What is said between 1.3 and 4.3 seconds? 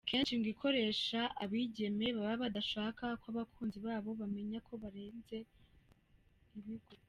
abigeme baba badashaka ko abakunzi babo